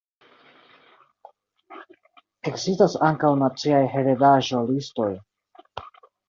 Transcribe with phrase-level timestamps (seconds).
[2.51, 5.13] Ekzistas ankaŭ naciaj heredaĵo-listoj.